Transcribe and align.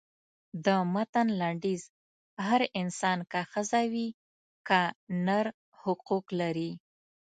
د 0.65 0.67
متن 0.93 1.27
لنډیز 1.41 1.81
هر 2.47 2.61
انسان 2.81 3.17
که 3.31 3.39
ښځه 3.51 3.81
وي 3.91 4.07
که 4.67 4.81
نر 5.25 5.45
حقوق 5.81 6.25
لري. 6.39 6.71